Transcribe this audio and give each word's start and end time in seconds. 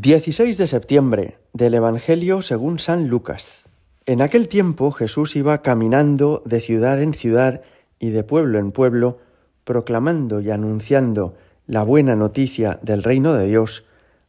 16 0.00 0.56
de 0.58 0.68
septiembre 0.68 1.38
del 1.52 1.74
Evangelio 1.74 2.40
según 2.40 2.78
San 2.78 3.08
Lucas. 3.08 3.64
En 4.06 4.22
aquel 4.22 4.46
tiempo 4.46 4.92
Jesús 4.92 5.34
iba 5.34 5.60
caminando 5.60 6.40
de 6.44 6.60
ciudad 6.60 7.02
en 7.02 7.14
ciudad 7.14 7.62
y 7.98 8.10
de 8.10 8.22
pueblo 8.22 8.60
en 8.60 8.70
pueblo, 8.70 9.18
proclamando 9.64 10.40
y 10.40 10.52
anunciando 10.52 11.34
la 11.66 11.82
buena 11.82 12.14
noticia 12.14 12.78
del 12.80 13.02
reino 13.02 13.34
de 13.34 13.48
Dios, 13.48 13.86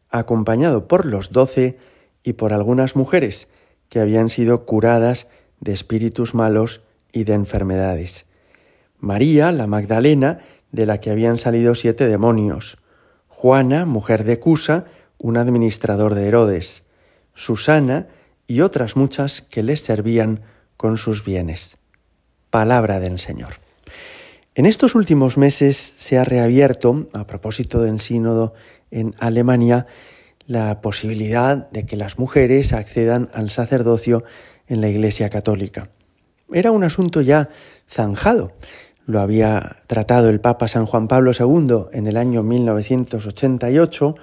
acompañado 0.09 0.87
por 0.87 1.05
los 1.05 1.31
doce 1.31 1.77
y 2.23 2.33
por 2.33 2.51
algunas 2.51 2.95
mujeres 2.95 3.47
que 3.89 3.99
habían 3.99 4.31
sido 4.31 4.65
curadas 4.65 5.27
de 5.59 5.73
espíritus 5.73 6.33
malos 6.33 6.81
y 7.13 7.25
de 7.25 7.33
enfermedades. 7.33 8.25
María, 8.97 9.51
la 9.51 9.67
Magdalena, 9.67 10.39
de 10.71 10.87
la 10.87 10.99
que 10.99 11.11
habían 11.11 11.37
salido 11.37 11.75
siete 11.75 12.07
demonios, 12.07 12.79
Juana, 13.27 13.85
mujer 13.85 14.23
de 14.23 14.39
Cusa, 14.39 14.85
un 15.19 15.37
administrador 15.37 16.15
de 16.15 16.27
Herodes, 16.27 16.83
Susana 17.35 18.07
y 18.47 18.61
otras 18.61 18.95
muchas 18.95 19.41
que 19.43 19.61
les 19.61 19.81
servían 19.81 20.41
con 20.75 20.97
sus 20.97 21.23
bienes. 21.23 21.77
Palabra 22.49 22.99
del 22.99 23.19
Señor. 23.19 23.55
En 24.55 24.65
estos 24.65 24.95
últimos 24.95 25.37
meses 25.37 25.77
se 25.77 26.17
ha 26.17 26.23
reabierto, 26.23 27.07
a 27.13 27.27
propósito 27.27 27.81
del 27.81 27.99
sínodo 27.99 28.53
en 28.89 29.13
Alemania, 29.19 29.85
la 30.47 30.81
posibilidad 30.81 31.69
de 31.69 31.85
que 31.85 31.95
las 31.95 32.17
mujeres 32.17 32.73
accedan 32.73 33.29
al 33.33 33.51
sacerdocio 33.51 34.23
en 34.67 34.81
la 34.81 34.89
Iglesia 34.89 35.29
Católica. 35.29 35.89
Era 36.51 36.71
un 36.71 36.83
asunto 36.83 37.21
ya 37.21 37.49
zanjado. 37.87 38.53
Lo 39.05 39.19
había 39.19 39.77
tratado 39.85 40.29
el 40.29 40.39
Papa 40.39 40.67
San 40.67 40.87
Juan 40.87 41.07
Pablo 41.07 41.31
II 41.37 41.85
en 41.93 42.07
el 42.07 42.17
año 42.17 42.41
1988 42.41 44.15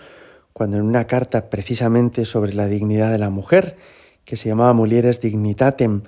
cuando 0.56 0.78
en 0.78 0.84
una 0.84 1.06
carta 1.06 1.50
precisamente 1.50 2.24
sobre 2.24 2.54
la 2.54 2.66
dignidad 2.66 3.12
de 3.12 3.18
la 3.18 3.28
mujer, 3.28 3.76
que 4.24 4.38
se 4.38 4.48
llamaba 4.48 4.72
Mulieres 4.72 5.20
Dignitatem, 5.20 6.04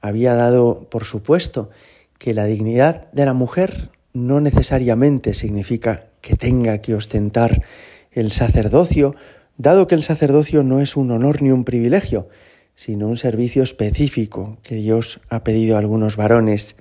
había 0.00 0.34
dado 0.34 0.86
por 0.88 1.02
supuesto 1.02 1.70
que 2.16 2.32
la 2.32 2.44
dignidad 2.44 3.10
de 3.10 3.24
la 3.24 3.32
mujer 3.32 3.90
no 4.12 4.40
necesariamente 4.40 5.34
significa 5.34 6.04
que 6.20 6.36
tenga 6.36 6.78
que 6.78 6.94
ostentar 6.94 7.64
el 8.12 8.30
sacerdocio, 8.30 9.16
dado 9.58 9.88
que 9.88 9.96
el 9.96 10.04
sacerdocio 10.04 10.62
no 10.62 10.80
es 10.80 10.96
un 10.96 11.10
honor 11.10 11.42
ni 11.42 11.50
un 11.50 11.64
privilegio, 11.64 12.28
sino 12.76 13.08
un 13.08 13.16
servicio 13.16 13.64
específico 13.64 14.58
que 14.62 14.76
Dios 14.76 15.20
ha 15.30 15.42
pedido 15.42 15.74
a 15.74 15.80
algunos 15.80 16.16
varones. 16.16 16.76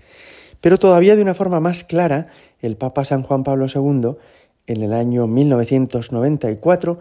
Pero 0.62 0.78
todavía 0.78 1.16
de 1.16 1.24
una 1.24 1.34
forma 1.34 1.60
más 1.60 1.84
clara, 1.84 2.28
el 2.62 2.78
Papa 2.78 3.04
San 3.04 3.24
Juan 3.24 3.44
Pablo 3.44 3.66
II 3.66 4.16
en 4.68 4.84
el 4.84 4.94
año 4.94 5.28
1994 5.28 7.00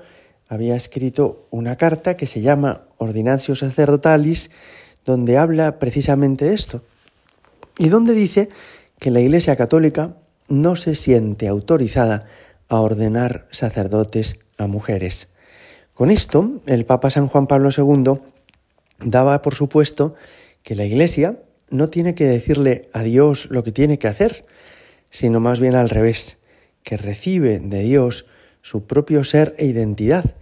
había 0.49 0.77
escrito 0.77 1.47
una 1.51 1.77
carta 1.77 2.17
que 2.17 2.27
se 2.27 2.41
llama 2.41 2.83
Ordinatio 2.97 3.55
Sacerdotalis, 3.55 4.51
donde 5.05 5.37
habla 5.37 5.79
precisamente 5.79 6.47
de 6.47 6.55
esto, 6.55 6.83
y 7.77 7.89
donde 7.89 8.15
dice 8.15 8.49
que 8.99 9.11
la 9.11 9.21
Iglesia 9.21 9.57
Católica 9.57 10.15
no 10.49 10.77
se 10.77 10.95
siente 10.95 11.49
autorizada 11.49 12.27
a 12.69 12.81
ordenar 12.81 13.47
sacerdotes 13.51 14.39
a 14.57 14.67
mujeres. 14.67 15.29
Con 15.95 16.11
esto, 16.11 16.61
el 16.67 16.87
Papa 16.87 17.11
San 17.11 17.29
Juan 17.29 17.47
Pablo 17.47 17.71
II 17.77 18.21
daba 19.01 19.43
por 19.43 19.55
supuesto 19.55 20.15
que 20.63 20.75
la 20.75 20.85
Iglesia 20.85 21.41
no 21.71 21.89
tiene 21.89 22.15
que 22.15 22.25
decirle 22.25 22.89
a 22.93 23.03
Dios 23.03 23.49
lo 23.51 23.63
que 23.63 23.73
tiene 23.73 23.99
que 23.99 24.09
hacer, 24.09 24.45
sino 25.11 25.41
más 25.41 25.61
bien 25.61 25.75
al 25.75 25.91
revés 25.91 26.38
que 26.89 26.97
recibe 26.97 27.61
de 27.61 27.83
Dios 27.83 28.25
su 28.63 28.87
propio 28.87 29.23
ser 29.23 29.55
e 29.59 29.67
identidad 29.67 30.37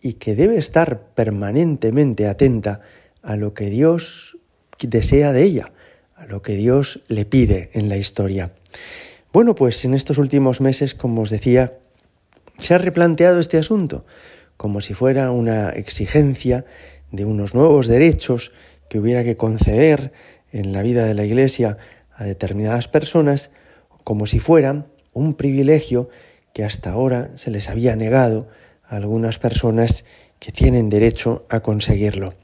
y 0.00 0.12
que 0.12 0.36
debe 0.36 0.56
estar 0.56 1.00
permanentemente 1.16 2.28
atenta 2.28 2.82
a 3.22 3.34
lo 3.34 3.54
que 3.54 3.70
Dios 3.70 4.38
desea 4.80 5.32
de 5.32 5.42
ella, 5.42 5.72
a 6.14 6.26
lo 6.26 6.42
que 6.42 6.54
Dios 6.54 7.00
le 7.08 7.24
pide 7.24 7.70
en 7.72 7.88
la 7.88 7.96
historia. 7.96 8.52
Bueno, 9.32 9.56
pues 9.56 9.84
en 9.84 9.94
estos 9.94 10.18
últimos 10.18 10.60
meses, 10.60 10.94
como 10.94 11.22
os 11.22 11.30
decía, 11.30 11.74
se 12.60 12.74
ha 12.74 12.78
replanteado 12.78 13.40
este 13.40 13.58
asunto 13.58 14.06
como 14.56 14.80
si 14.82 14.94
fuera 14.94 15.32
una 15.32 15.70
exigencia 15.70 16.66
de 17.10 17.24
unos 17.24 17.52
nuevos 17.52 17.88
derechos 17.88 18.52
que 18.88 19.00
hubiera 19.00 19.24
que 19.24 19.36
conceder 19.36 20.12
en 20.52 20.70
la 20.70 20.82
vida 20.82 21.04
de 21.04 21.14
la 21.14 21.24
Iglesia 21.24 21.78
a 22.14 22.26
determinadas 22.26 22.86
personas, 22.86 23.50
como 24.04 24.26
si 24.26 24.38
fueran 24.38 24.86
un 25.12 25.34
privilegio 25.34 26.08
que 26.52 26.64
hasta 26.64 26.92
ahora 26.92 27.30
se 27.36 27.50
les 27.50 27.68
había 27.68 27.96
negado 27.96 28.48
a 28.84 28.96
algunas 28.96 29.38
personas 29.38 30.04
que 30.38 30.52
tienen 30.52 30.88
derecho 30.88 31.46
a 31.48 31.60
conseguirlo. 31.60 32.34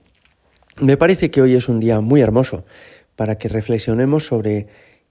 Me 0.79 0.97
parece 0.97 1.31
que 1.31 1.41
hoy 1.41 1.55
es 1.55 1.69
un 1.69 1.81
día 1.81 2.01
muy 2.01 2.21
hermoso 2.21 2.65
para 3.17 3.39
que 3.39 3.49
reflexionemos 3.49 4.27
sobre 4.27 4.67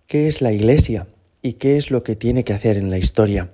qué 0.08 0.28
es 0.28 0.42
la 0.42 0.54
Iglesia 0.54 1.08
y 1.42 1.54
qué 1.54 1.78
es 1.78 1.92
lo 1.92 2.04
que 2.04 2.16
tiene 2.16 2.44
que 2.44 2.54
hacer 2.54 2.78
en 2.78 2.90
la 2.90 2.98
historia. 2.98 3.50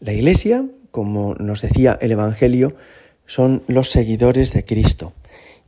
La 0.00 0.12
Iglesia, 0.12 0.64
como 0.90 1.34
nos 1.34 1.62
decía 1.62 1.98
el 2.00 2.12
Evangelio, 2.12 2.74
son 3.26 3.62
los 3.66 3.90
seguidores 3.90 4.52
de 4.52 4.64
Cristo. 4.64 5.12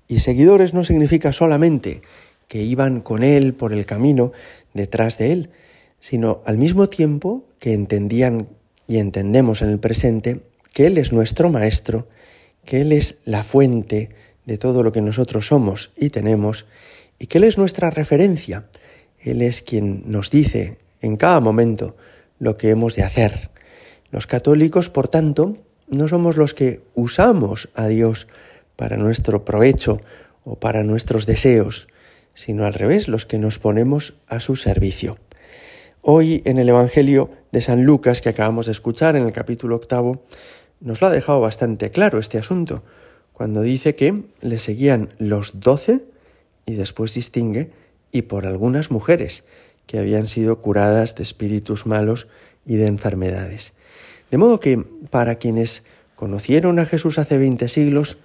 Y 0.06 0.20
seguidores 0.20 0.72
no 0.72 0.84
significa 0.84 1.32
solamente 1.32 2.00
que 2.48 2.62
iban 2.62 3.02
con 3.02 3.22
Él 3.22 3.52
por 3.52 3.74
el 3.74 3.84
camino 3.84 4.32
detrás 4.72 5.18
de 5.18 5.32
Él, 5.32 5.50
sino 6.00 6.40
al 6.46 6.56
mismo 6.56 6.88
tiempo 6.88 7.44
que 7.58 7.72
entendían 7.72 8.48
y 8.86 8.98
entendemos 8.98 9.62
en 9.62 9.70
el 9.70 9.78
presente 9.78 10.40
que 10.72 10.86
Él 10.86 10.98
es 10.98 11.12
nuestro 11.12 11.50
Maestro, 11.50 12.08
que 12.64 12.80
Él 12.80 12.92
es 12.92 13.16
la 13.24 13.42
fuente 13.42 14.10
de 14.46 14.58
todo 14.58 14.82
lo 14.82 14.92
que 14.92 15.00
nosotros 15.00 15.46
somos 15.46 15.90
y 15.96 16.10
tenemos, 16.10 16.66
y 17.18 17.26
que 17.26 17.38
Él 17.38 17.44
es 17.44 17.58
nuestra 17.58 17.90
referencia. 17.90 18.66
Él 19.20 19.42
es 19.42 19.62
quien 19.62 20.04
nos 20.06 20.30
dice 20.30 20.78
en 21.00 21.16
cada 21.16 21.40
momento 21.40 21.96
lo 22.38 22.56
que 22.56 22.70
hemos 22.70 22.94
de 22.94 23.02
hacer. 23.02 23.50
Los 24.10 24.26
católicos, 24.26 24.88
por 24.88 25.08
tanto, 25.08 25.58
no 25.88 26.08
somos 26.08 26.36
los 26.36 26.54
que 26.54 26.80
usamos 26.94 27.68
a 27.74 27.88
Dios 27.88 28.26
para 28.76 28.96
nuestro 28.96 29.44
provecho 29.44 30.00
o 30.44 30.56
para 30.56 30.84
nuestros 30.84 31.26
deseos, 31.26 31.88
sino 32.34 32.64
al 32.64 32.74
revés, 32.74 33.08
los 33.08 33.26
que 33.26 33.38
nos 33.38 33.58
ponemos 33.58 34.14
a 34.28 34.40
su 34.40 34.56
servicio. 34.56 35.18
Hoy 36.02 36.42
en 36.44 36.58
el 36.58 36.68
Evangelio 36.68 37.30
de 37.50 37.60
San 37.60 37.84
Lucas 37.84 38.20
que 38.20 38.28
acabamos 38.28 38.66
de 38.66 38.72
escuchar 38.72 39.16
en 39.16 39.24
el 39.24 39.32
capítulo 39.32 39.74
octavo, 39.74 40.22
nos 40.80 41.00
lo 41.00 41.08
ha 41.08 41.10
dejado 41.10 41.40
bastante 41.40 41.90
claro 41.90 42.20
este 42.20 42.38
asunto, 42.38 42.84
cuando 43.32 43.62
dice 43.62 43.96
que 43.96 44.22
le 44.40 44.60
seguían 44.60 45.12
los 45.18 45.58
doce 45.58 46.04
y 46.66 46.74
después 46.74 47.14
distingue 47.14 47.72
y 48.12 48.22
por 48.22 48.46
algunas 48.46 48.92
mujeres 48.92 49.44
que 49.86 49.98
habían 49.98 50.28
sido 50.28 50.60
curadas 50.60 51.16
de 51.16 51.24
espíritus 51.24 51.84
malos 51.84 52.28
y 52.64 52.76
de 52.76 52.86
enfermedades. 52.86 53.72
De 54.30 54.38
modo 54.38 54.60
que 54.60 54.78
para 55.10 55.34
quienes 55.34 55.82
conocieron 56.14 56.78
a 56.78 56.86
Jesús 56.86 57.18
hace 57.18 57.38
veinte 57.38 57.68
siglos, 57.68 58.18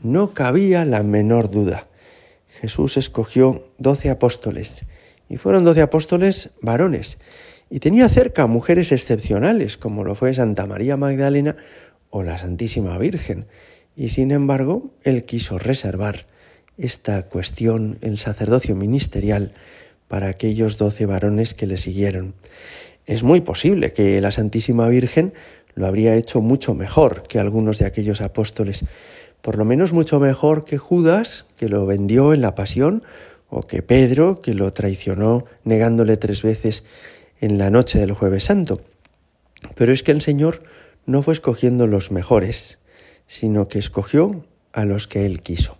no 0.00 0.34
cabía 0.34 0.84
la 0.84 1.04
menor 1.04 1.50
duda. 1.50 1.86
Jesús 2.60 2.96
escogió 2.96 3.68
doce 3.78 4.10
apóstoles 4.10 4.84
y 5.32 5.38
fueron 5.38 5.64
doce 5.64 5.80
apóstoles 5.80 6.50
varones. 6.60 7.16
Y 7.70 7.80
tenía 7.80 8.10
cerca 8.10 8.46
mujeres 8.46 8.92
excepcionales, 8.92 9.78
como 9.78 10.04
lo 10.04 10.14
fue 10.14 10.34
Santa 10.34 10.66
María 10.66 10.98
Magdalena 10.98 11.56
o 12.10 12.22
la 12.22 12.36
Santísima 12.36 12.98
Virgen. 12.98 13.46
Y 13.96 14.10
sin 14.10 14.30
embargo, 14.30 14.92
él 15.04 15.24
quiso 15.24 15.56
reservar 15.56 16.26
esta 16.76 17.22
cuestión, 17.22 17.96
el 18.02 18.18
sacerdocio 18.18 18.76
ministerial, 18.76 19.54
para 20.06 20.26
aquellos 20.28 20.76
doce 20.76 21.06
varones 21.06 21.54
que 21.54 21.66
le 21.66 21.78
siguieron. 21.78 22.34
Es 23.06 23.22
muy 23.22 23.40
posible 23.40 23.94
que 23.94 24.20
la 24.20 24.32
Santísima 24.32 24.86
Virgen 24.90 25.32
lo 25.74 25.86
habría 25.86 26.14
hecho 26.14 26.42
mucho 26.42 26.74
mejor 26.74 27.22
que 27.22 27.38
algunos 27.38 27.78
de 27.78 27.86
aquellos 27.86 28.20
apóstoles, 28.20 28.84
por 29.40 29.56
lo 29.56 29.64
menos 29.64 29.94
mucho 29.94 30.20
mejor 30.20 30.66
que 30.66 30.76
Judas, 30.76 31.46
que 31.56 31.70
lo 31.70 31.86
vendió 31.86 32.34
en 32.34 32.42
la 32.42 32.54
pasión, 32.54 33.02
o 33.52 33.66
que 33.66 33.82
Pedro, 33.82 34.40
que 34.40 34.54
lo 34.54 34.72
traicionó 34.72 35.44
negándole 35.62 36.16
tres 36.16 36.42
veces 36.42 36.84
en 37.38 37.58
la 37.58 37.68
noche 37.68 37.98
del 37.98 38.12
jueves 38.12 38.44
santo. 38.44 38.80
Pero 39.74 39.92
es 39.92 40.02
que 40.02 40.10
el 40.10 40.22
Señor 40.22 40.62
no 41.04 41.22
fue 41.22 41.34
escogiendo 41.34 41.86
los 41.86 42.10
mejores, 42.10 42.78
sino 43.26 43.68
que 43.68 43.78
escogió 43.78 44.46
a 44.72 44.86
los 44.86 45.06
que 45.06 45.26
Él 45.26 45.42
quiso. 45.42 45.76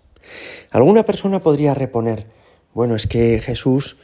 Alguna 0.71 1.05
persona 1.05 1.41
podría 1.41 1.73
reponer, 1.73 2.27
bueno, 2.75 2.95
es 2.95 3.07
que 3.07 3.41
Jesús 3.41 3.97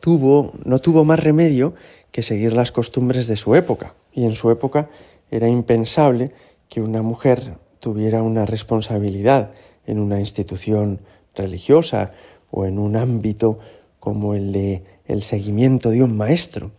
tuvo, 0.00 0.52
no 0.62 0.78
tuvo 0.78 1.06
más 1.06 1.18
remedio 1.18 1.74
que 2.12 2.22
seguir 2.22 2.52
las 2.52 2.72
costumbres 2.72 3.26
de 3.26 3.38
su 3.38 3.54
época, 3.54 3.94
y 4.12 4.26
en 4.26 4.34
su 4.34 4.50
época 4.50 4.90
era 5.30 5.48
impensable 5.48 6.32
que 6.68 6.82
una 6.82 7.00
mujer 7.00 7.54
tuviera 7.80 8.22
una 8.22 8.44
responsabilidad 8.44 9.52
en 9.86 9.98
una 9.98 10.20
institución 10.20 11.00
religiosa 11.34 12.12
o 12.56 12.66
en 12.66 12.78
un 12.78 12.94
ámbito 12.94 13.58
como 13.98 14.34
el 14.34 14.52
de 14.52 14.84
el 15.06 15.22
seguimiento 15.22 15.90
de 15.90 16.02
un 16.02 16.16
maestro. 16.16 16.70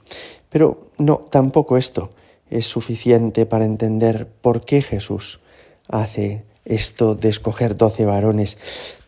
Pero 0.50 0.90
no, 0.98 1.26
tampoco 1.30 1.78
esto 1.78 2.12
es 2.50 2.66
suficiente 2.66 3.46
para 3.46 3.66
entender 3.66 4.28
por 4.42 4.64
qué 4.64 4.82
Jesús 4.82 5.42
hace 5.90 6.44
esto 6.64 7.14
de 7.14 7.30
escoger 7.30 7.76
doce 7.76 8.06
varones, 8.06 8.58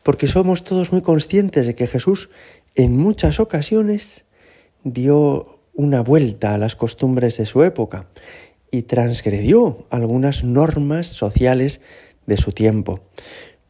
porque 0.03 0.27
somos 0.27 0.63
todos 0.63 0.91
muy 0.91 1.01
conscientes 1.01 1.65
de 1.65 1.73
que 1.73 1.87
Jesús 1.87 2.29
en 2.75 2.97
muchas 2.97 3.39
ocasiones 3.39 4.25
dio 4.83 5.59
una 5.73 6.01
vuelta 6.01 6.53
a 6.53 6.57
las 6.57 6.75
costumbres 6.75 7.37
de 7.37 7.45
su 7.45 7.63
época 7.63 8.07
y 8.71 8.83
transgredió 8.83 9.87
algunas 9.89 10.43
normas 10.43 11.07
sociales 11.07 11.81
de 12.25 12.37
su 12.37 12.51
tiempo. 12.51 12.99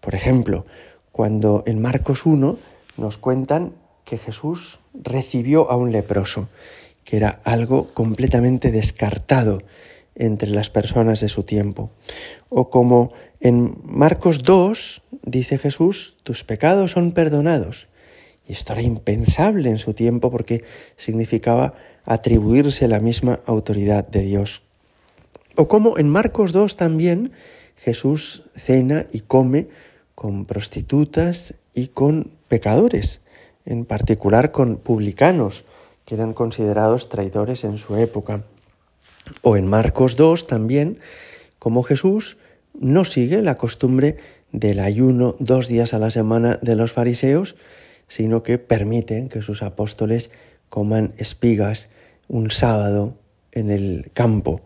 Por 0.01 0.15
ejemplo, 0.15 0.65
cuando 1.11 1.63
en 1.67 1.81
Marcos 1.81 2.25
1 2.25 2.57
nos 2.97 3.17
cuentan 3.17 3.73
que 4.05 4.17
Jesús 4.17 4.79
recibió 4.93 5.69
a 5.71 5.75
un 5.75 5.91
leproso, 5.91 6.49
que 7.03 7.17
era 7.17 7.39
algo 7.43 7.87
completamente 7.93 8.71
descartado 8.71 9.61
entre 10.15 10.49
las 10.49 10.69
personas 10.69 11.19
de 11.21 11.29
su 11.29 11.43
tiempo. 11.43 11.91
O 12.49 12.69
como 12.69 13.13
en 13.39 13.77
Marcos 13.83 14.43
2 14.43 15.03
dice 15.23 15.57
Jesús, 15.57 16.17
tus 16.23 16.43
pecados 16.43 16.91
son 16.91 17.11
perdonados. 17.11 17.87
Y 18.47 18.53
esto 18.53 18.73
era 18.73 18.81
impensable 18.81 19.69
en 19.69 19.77
su 19.77 19.93
tiempo 19.93 20.31
porque 20.31 20.63
significaba 20.95 21.73
atribuirse 22.05 22.87
la 22.87 22.99
misma 22.99 23.41
autoridad 23.45 24.07
de 24.07 24.21
Dios. 24.21 24.61
O 25.55 25.67
como 25.67 25.97
en 25.97 26.09
Marcos 26.09 26.51
2 26.53 26.77
también 26.77 27.31
Jesús 27.75 28.43
cena 28.55 29.05
y 29.11 29.21
come 29.21 29.67
con 30.17 30.45
prostitutas 30.45 31.53
y 31.75 31.89
con 31.89 32.31
pecadores, 32.47 33.21
en 33.67 33.85
particular 33.85 34.51
con 34.51 34.77
publicanos, 34.77 35.63
que 36.05 36.15
eran 36.15 36.33
considerados 36.33 37.07
traidores 37.07 37.63
en 37.63 37.77
su 37.77 37.97
época. 37.97 38.41
O 39.43 39.57
en 39.57 39.67
Marcos 39.67 40.15
2 40.15 40.47
también, 40.47 40.97
como 41.59 41.83
Jesús 41.83 42.37
no 42.73 43.05
sigue 43.05 43.43
la 43.43 43.57
costumbre 43.57 44.17
del 44.51 44.79
ayuno 44.79 45.35
dos 45.37 45.67
días 45.67 45.93
a 45.93 45.99
la 45.99 46.09
semana 46.09 46.57
de 46.63 46.75
los 46.75 46.91
fariseos, 46.91 47.55
sino 48.07 48.41
que 48.41 48.57
permiten 48.57 49.29
que 49.29 49.43
sus 49.43 49.61
apóstoles 49.61 50.31
coman 50.69 51.13
espigas 51.19 51.89
un 52.27 52.49
sábado 52.49 53.13
en 53.51 53.69
el 53.69 54.09
campo. 54.15 54.61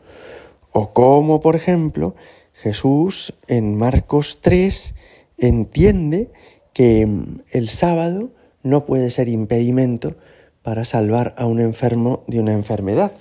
O 0.71 0.93
como, 0.93 1.41
por 1.41 1.57
ejemplo, 1.57 2.15
Jesús 2.53 3.33
en 3.49 3.75
Marcos 3.75 4.39
3 4.39 4.95
entiende 5.41 6.31
que 6.73 7.07
el 7.51 7.69
sábado 7.69 8.31
no 8.63 8.85
puede 8.85 9.09
ser 9.09 9.27
impedimento 9.27 10.15
para 10.61 10.85
salvar 10.85 11.33
a 11.37 11.45
un 11.45 11.59
enfermo 11.59 12.23
de 12.27 12.39
una 12.39 12.53
enfermedad 12.53 13.11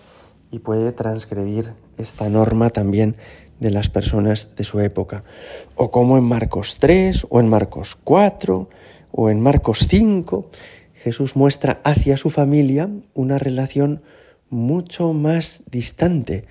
y 0.53 0.59
puede 0.59 0.93
transgredir 0.93 1.73
esta 1.99 2.29
norma 2.29 2.71
también 2.71 3.17
de 3.59 3.71
las 3.71 3.89
personas 3.89 4.55
de 4.57 4.65
su 4.65 4.81
época. 4.81 5.25
O 5.75 5.91
como 5.91 6.19
en 6.19 6.25
Marcos 6.25 6.77
3 6.79 7.27
o 7.29 7.41
en 7.41 7.49
Marcos 7.49 7.97
4 8.05 8.69
o 9.13 9.31
en 9.31 9.41
Marcos 9.41 9.87
5, 9.89 10.51
Jesús 10.95 11.37
muestra 11.37 11.81
hacia 11.85 12.17
su 12.17 12.31
familia 12.31 12.91
una 13.15 13.39
relación 13.39 14.03
mucho 14.51 15.13
más 15.15 15.63
distante, 15.71 16.45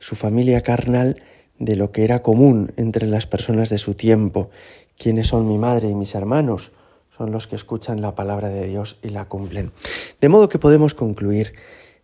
su 0.00 0.16
familia 0.16 0.62
carnal, 0.62 1.16
de 1.62 1.76
lo 1.76 1.92
que 1.92 2.02
era 2.02 2.22
común 2.22 2.72
entre 2.76 3.06
las 3.06 3.28
personas 3.28 3.70
de 3.70 3.78
su 3.78 3.94
tiempo. 3.94 4.50
¿Quiénes 4.98 5.28
son 5.28 5.48
mi 5.48 5.58
madre 5.58 5.88
y 5.88 5.94
mis 5.94 6.14
hermanos? 6.14 6.72
Son 7.16 7.30
los 7.30 7.46
que 7.46 7.56
escuchan 7.56 8.00
la 8.00 8.14
palabra 8.14 8.48
de 8.48 8.66
Dios 8.66 8.98
y 9.02 9.10
la 9.10 9.26
cumplen. 9.26 9.72
De 10.20 10.28
modo 10.28 10.48
que 10.48 10.58
podemos 10.58 10.94
concluir, 10.94 11.54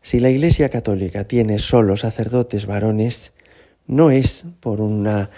si 0.02 0.20
la 0.20 0.30
Iglesia 0.30 0.68
Católica 0.68 1.24
tiene 1.24 1.58
solo 1.58 1.96
sacerdotes 1.96 2.66
varones, 2.66 3.32
no 3.86 4.10
es 4.10 4.44
por 4.60 4.80
una 4.80 5.30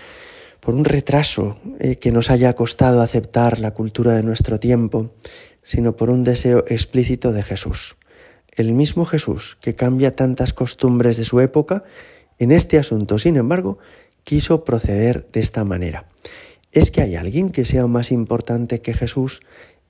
por 0.60 0.74
un 0.74 0.84
retraso 0.84 1.56
eh, 1.78 1.96
que 1.96 2.12
nos 2.12 2.28
haya 2.28 2.52
costado 2.54 3.00
aceptar 3.00 3.60
la 3.60 3.70
cultura 3.70 4.12
de 4.12 4.22
nuestro 4.22 4.60
tiempo, 4.60 5.10
sino 5.62 5.96
por 5.96 6.10
un 6.10 6.22
deseo 6.22 6.64
explícito 6.68 7.32
de 7.32 7.42
Jesús 7.42 7.96
el 8.56 8.72
mismo 8.72 9.06
Jesús 9.06 9.56
que 9.60 9.74
cambia 9.74 10.14
tantas 10.14 10.52
costumbres 10.52 11.16
de 11.16 11.24
su 11.24 11.40
época, 11.40 11.84
en 12.38 12.52
este 12.52 12.78
asunto, 12.78 13.18
sin 13.18 13.36
embargo, 13.36 13.78
quiso 14.24 14.64
proceder 14.64 15.28
de 15.32 15.40
esta 15.40 15.64
manera. 15.64 16.06
¿Es 16.72 16.90
que 16.90 17.02
hay 17.02 17.16
alguien 17.16 17.50
que 17.50 17.64
sea 17.64 17.86
más 17.86 18.12
importante 18.12 18.80
que 18.80 18.94
Jesús 18.94 19.40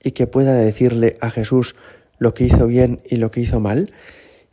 y 0.03 0.11
que 0.11 0.25
pueda 0.25 0.55
decirle 0.55 1.17
a 1.21 1.29
Jesús 1.29 1.75
lo 2.17 2.33
que 2.33 2.45
hizo 2.45 2.65
bien 2.65 3.01
y 3.07 3.17
lo 3.17 3.29
que 3.29 3.41
hizo 3.41 3.59
mal? 3.59 3.91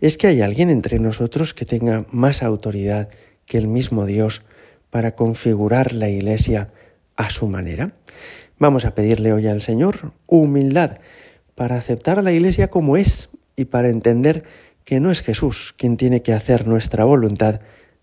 ¿Es 0.01 0.19
que 0.19 0.27
hay 0.27 0.43
alguien 0.43 0.69
entre 0.69 0.99
nosotros 0.99 1.55
que 1.55 1.65
tenga 1.65 2.05
más 2.11 2.43
autoridad 2.43 3.09
que 3.47 3.57
el 3.57 3.67
mismo 3.67 4.05
Dios 4.05 4.43
para 4.91 5.15
configurar 5.15 5.95
la 5.95 6.11
Iglesia 6.11 6.71
a 7.17 7.31
su 7.31 7.49
manera? 7.49 7.93
Vamos 8.59 8.85
a 8.85 8.95
pedirle 8.95 9.33
hoy 9.33 9.47
al 9.47 9.63
Señor 9.63 10.13
humildad 10.27 10.99
para 11.55 11.77
aceptar 11.77 12.19
a 12.19 12.23
la 12.23 12.33
Iglesia 12.33 12.69
como 12.69 12.97
es 12.97 13.31
y 13.57 13.65
para 13.65 13.89
entender 13.89 14.43
que 14.85 15.01
no 15.01 15.11
es 15.11 15.23
Jesús 15.23 15.75
quien 15.77 15.97
tiene 15.97 16.23
que 16.23 16.33
hacer 16.33 16.67
nuestra 16.67 17.05
voluntad, 17.05 17.61